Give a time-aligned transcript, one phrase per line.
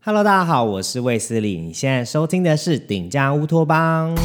[0.00, 1.58] Hello，大家好，我是卫斯理。
[1.58, 4.16] 你现在收听的是顶家乌托邦。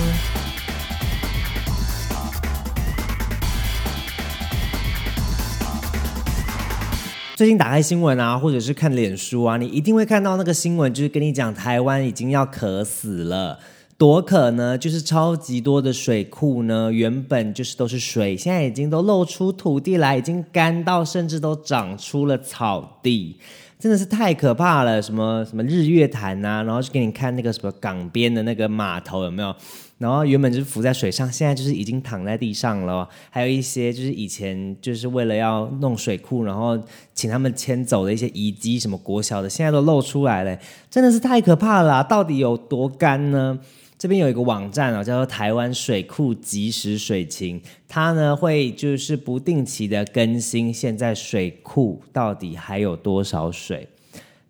[7.36, 13.58] 最近打开新闻啊，或者是看脸书啊，你一定会看到那个新闻，就是跟你讲台湾已经要渴死了。
[13.98, 14.78] 多渴呢？
[14.78, 23.38] 就是超级多的水库呢，原本就是都是水，现在已经都露出土地来，已经干到甚至都长出了草地。
[23.84, 25.02] 真的是太可怕了！
[25.02, 29.53] 什么什么日月潭呐，然后去给你看那个什么港边的那个码头有没有？
[29.98, 33.05] 然后原本就是浮在水上，现在就是已经躺在地上了。
[33.30, 36.81] 还有一些就是以前就是为了要弄水库，然后
[37.13, 40.58] 请他们迁走的一些遗迹，什么国小的，现在都露出来了，
[40.89, 42.02] 真的是太可怕了！
[42.05, 43.59] 到底有多干呢？
[44.03, 53.88] 这边有一个网站啊，叫做台湾水库即时水情，它呢会就是不定期的更新现在水库到底还有多少水，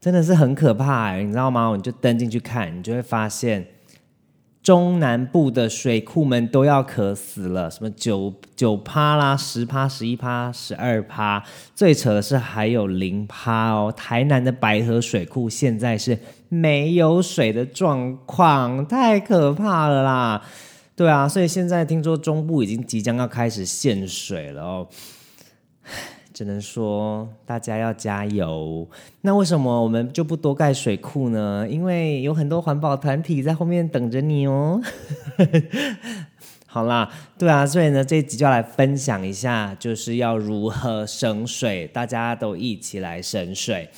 [0.02, 1.72] 真的是很可怕，你知道吗？
[1.76, 3.68] 你就登进去看，你就会发现。
[4.64, 11.44] 中南部的水库们都要渴死了，什么九九趴啦，十趴、十一趴、十二趴，
[11.76, 13.94] 最扯的是还有零趴哦。
[13.94, 16.18] 台南的白河水库现在是
[16.54, 20.42] 没有水的状况，太可怕了啦！
[20.96, 24.88] 对啊，所以现在听说中部已经即将要开始限水了哦。
[26.34, 28.88] 只能说大家要加油。
[29.22, 31.68] 那为什么我们就不多盖水库呢？
[31.70, 34.82] 因为有很多环保团体在后面等着你哦。
[36.66, 43.90] 好啦，对啊，所以呢，这一集就要来分享一下，就是要如何省水，大家都一起来省水。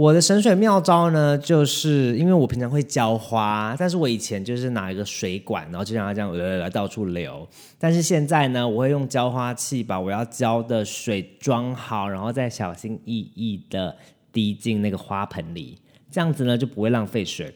[0.00, 7.46] 我的省水妙招呢，就是因为我平常会浇花，但是我以前就是拿一个水管，然后就让它这样来来到处流。
[7.78, 13.94] 但是现在呢，我会用浇花器把我要浇的水装好，然后再小心翼翼的
[14.32, 15.76] 滴进那个花盆里，
[16.10, 17.52] 这样子呢就不会浪费水。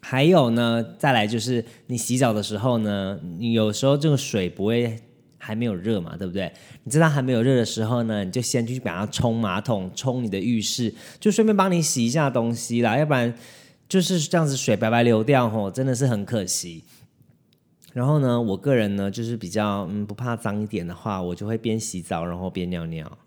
[0.00, 5.00] 还有呢，再来就是你洗澡的时候呢，你有时候这个水不会。
[5.44, 6.50] 还没有热嘛，对不对？
[6.84, 12.96] 你知道还没有热的时候呢，你就先去把它冲马桶，冲你的浴室，就顺便帮你洗一下东西啦。
[12.96, 13.34] 要不然
[13.86, 16.82] 就是这样子水白白流掉吼，真的是很可惜。
[17.92, 23.18] 然后呢，我个人呢就是比较嗯不怕脏一点的话，我就会边洗澡然后边尿尿。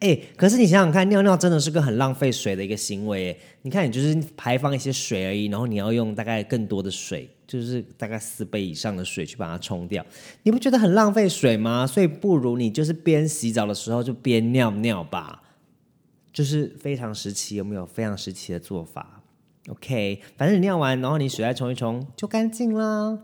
[0.00, 3.36] 哎，可是你想想看，尿尿真的是个很浪费水的一个行为。
[3.62, 10.06] 你看，你就是排放一些水而已，然后你要用大概更多的水，就是大概四倍以上的水去把它冲掉，
[10.44, 11.84] 你不觉得很浪费水吗？
[11.84, 15.42] 所以不如你就是边洗澡的时候就边尿尿吧，
[16.32, 19.20] 就是非常时期有没有非常时期的做法
[19.68, 23.18] ？OK，反正你尿完，然后你水再冲一冲就干净啦。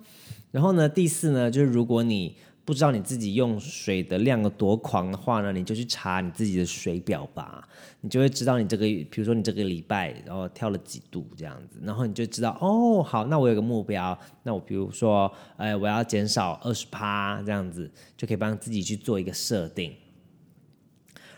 [0.51, 7.69] 然后呢，第四呢，就是如果你不知道你自己用水的量有多狂的话呢，你就去查你自己的水表吧，
[8.01, 19.93] 你就会知道你这个，比如说你这个礼拜然后跳了几度这样子，然后你就知道哦，好，那我有个目标，那我比如说，哎，我要减少二十趴这样子，就可以帮自己去做一个设定。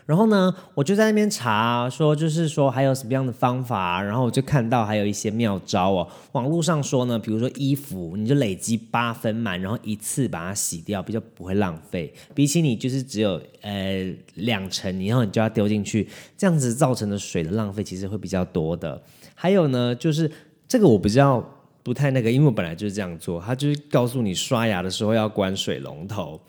[0.07, 6.07] 然后呢，我就在那边查，说就是说还有什么样的方法，然后我就看到还有一些妙招哦。
[6.31, 12.13] 网络上说呢，比如说衣服，你就累积八分满，然后一次把它洗掉，比较不会浪费。
[12.33, 16.07] 比起你就是只有呃两成，然后你就要丢进去，
[16.37, 19.03] 这样子造成的水的浪费其实会比较多的。
[19.35, 20.31] 还有呢，就是
[20.69, 21.45] 这个我比较
[21.83, 26.39] 不太那个，因为我本来就是这样做，他就是告诉你刷牙的时候要关水龙头。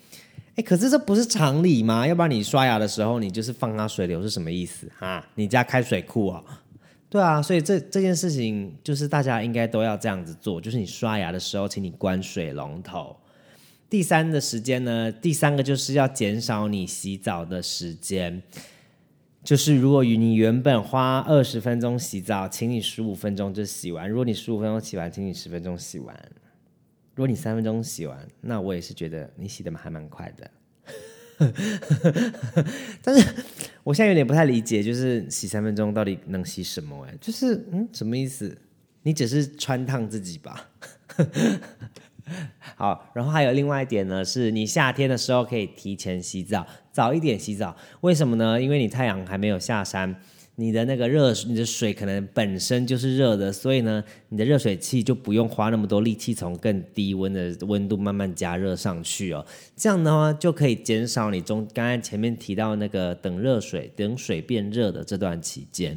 [0.59, 2.05] 哎，可是这不是常理吗？
[2.05, 5.25] 要不然你刷牙的时候，你就是放它水流是什么意思啊？
[5.37, 6.43] 你家开水库啊？
[7.09, 13.17] 对啊，所以这这件事情就是大家应该都要这样子做，就是你刷牙的时候，请你关水龙头。
[13.89, 15.13] 第三的时间呢？
[15.13, 18.43] 第三个就是要减少你洗澡的时间，
[19.45, 26.15] 就是如果与你原本花二十分钟洗澡，请你十五分钟就洗完；如果你十五分钟洗完，请你十分钟洗完。
[27.19, 30.49] 如果你三分钟洗完，那我也是觉得你洗的还蛮快的。
[33.03, 33.35] 但是
[33.83, 37.05] 我现在有点不太理解，就是洗三分钟到底能洗什么？
[37.07, 38.57] 哎，就是嗯，什么意思？
[39.03, 40.71] 你只是穿烫自己吧？
[42.77, 47.77] 好，然后还有另外一点呢，是你夏天的时候可以提前洗澡，早一点洗澡。
[48.03, 48.63] 为什么呢？
[48.63, 50.15] 因为你太阳还没有下山。
[50.61, 59.47] 你的那个热，你的水可能本身就是热的，所以呢，你的热水器就不用花那么多力气从更低温的温度慢慢加热上去哦。
[59.77, 65.97] 这样的话就可以减少你中刚才前面提到那个等热水、等水变热的这段期间。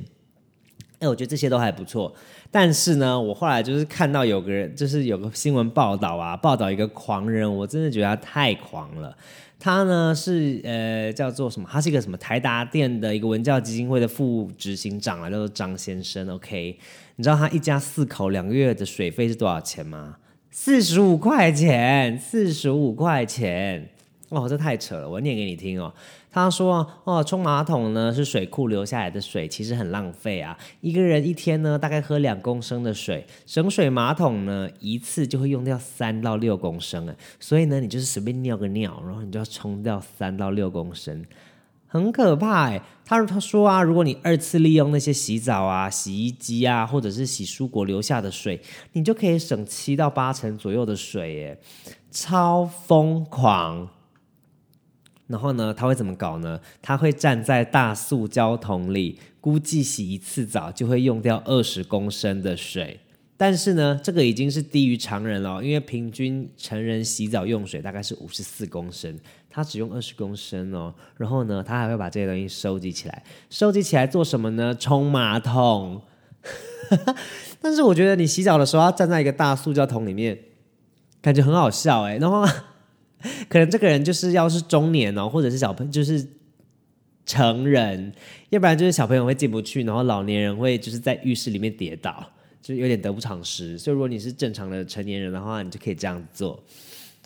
[1.01, 2.13] 哎，我觉得这些都还不错。
[2.49, 9.17] 但是呢，我后来就是看到有个人，就是有个新闻报道啊，报道一个狂人，我真的觉得他太狂了。
[9.59, 11.67] 他呢是呃叫做什么？
[11.71, 16.29] 他是一个什么台达电的一个文教基金会的副执行长啊，叫做张先生。
[16.29, 16.77] OK，
[17.15, 20.17] 你知道他一家四口两个月的水费是多少钱吗？
[20.49, 23.89] 四十五块钱，四十五块钱。
[24.31, 25.93] 哦，这太扯了，我念给你听哦。
[26.31, 30.57] 他说：“哦，冲马桶呢是水库流下来的水，其实很浪费啊。
[30.79, 37.15] 一个人一天呢大概喝两公升的水，省水马桶呢一次就会用掉三到六公升哎。
[37.41, 41.25] 所以呢，你就是随便尿个尿，然后你就要冲掉三到六公升，
[41.85, 42.81] 很可怕哎。
[43.03, 48.61] 他他说啊，如果你二次利用那些洗澡啊、洗衣机啊，或者是洗蔬果留下的水，
[48.93, 51.57] 你就可以省七到八成左右的水哎，
[52.09, 53.89] 超疯狂。”
[55.31, 56.59] 然后呢，他会怎么搞呢？
[56.81, 62.99] 他会站在大塑胶桶里，估计洗一次澡就会用掉二十公升的水。
[63.37, 69.17] 但是呢，这个已经是低于常人了，因为平均成人洗澡用水大概是五十四公升，
[69.49, 70.93] 他只用二十公升哦。
[71.17, 74.75] 然后呢，他还会把这些东西收集起来，收集起来做什么呢？
[74.75, 76.01] 冲马桶。
[77.59, 80.37] 但是我觉得你洗澡的时候要站在一个大塑胶桶里面，
[81.21, 82.17] 感觉很好笑哎。
[82.17, 82.45] 然后。
[83.49, 86.25] 可能这个人就是要是中年哦，或者是小朋友就是
[87.25, 88.13] 成人，
[88.49, 92.25] 要不然就是小朋友会进不去，然后老年人会就是在浴室里面跌倒，
[92.61, 93.77] 就有点得不偿失。
[93.77, 96.61] 所以如果你是正常的成年人的话，你就可以这样做。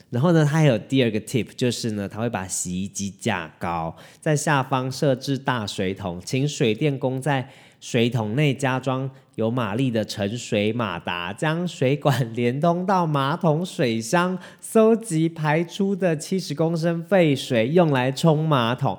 [0.09, 7.49] 然后呢，他还有第二个 tip，就是呢，他会把洗衣机架高，在下方设置大水桶，请水电工在。
[7.81, 18.97] 水桶内加装有马力的盛水马达，将水管连通到马桶水箱，搜集排出的七十公升废水，用来冲马桶。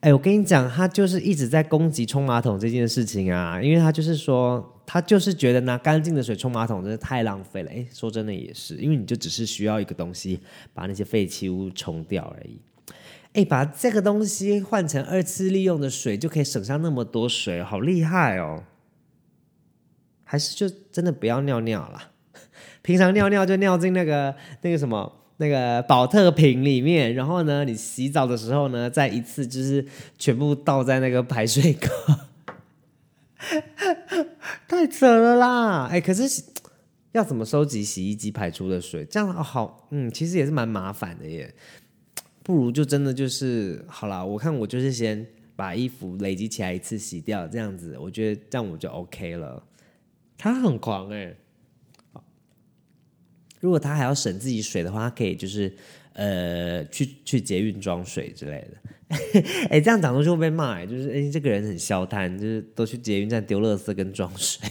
[0.00, 7.70] 哎，我跟你讲，他就是一直在攻击冲马桶这件事情啊，因为他就是说，他就是觉得拿干净的水冲马桶真的太浪费了。
[7.70, 10.40] 哎，说真的也是，因为你就只是需要一个东西
[10.74, 12.58] 把那些废弃物冲掉而已。
[13.34, 18.64] 哎，把这个东西换成二次利用的水，就可以省下那么多水，好厉害哦！
[20.24, 22.10] 还是就真的不要尿尿了，
[22.82, 29.84] 平常尿尿就尿进那个 那个什么那个保特瓶里面，然后呢，你洗澡的时候呢，再一次就是
[30.18, 31.88] 全部倒在那个排水口，
[34.68, 35.86] 太扯了啦！
[35.90, 36.42] 哎，可是
[37.12, 39.04] 要怎么收集洗衣机排出的水？
[39.04, 41.52] 这样好，嗯，其实也是蛮麻烦的耶。
[42.42, 45.26] 不如就真的就是好了，我看我就是先
[45.56, 49.62] 把衣服累积起来一次洗掉，这样子，我觉得这样我就 OK 了。
[50.36, 51.34] 他很狂哎，
[53.60, 55.74] 如果他还要省自己水的话，他可以就是
[56.12, 58.76] 呃去去捷运装水之类的。
[59.70, 64.68] 哎，这样讲出去会被骂哎，就是哎这个人很消贪，就是都去捷运站丢垃圾跟装水。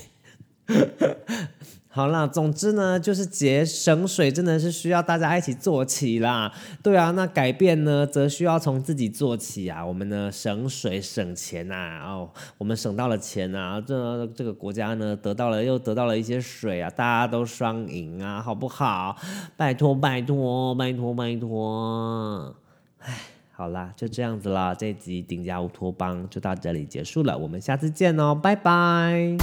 [1.95, 6.51] 好啦，总之呢，就是节省水真的是需要大家一起做起啦。
[6.81, 9.85] 对啊，那改变呢，则需要从自己做起啊。
[9.85, 19.15] 我们呢，省水省钱呐，哦，我们省到了钱啊，这这个国家呢，得到了又得到了一些水啊，大家都双赢啊，好不好？
[19.55, 22.55] 拜托拜托拜托拜托！
[22.97, 23.19] 哎，
[23.51, 29.37] 好啦，就这样子啦，这集顶家乌托邦就到这里结束了，我们下次见哦，拜拜。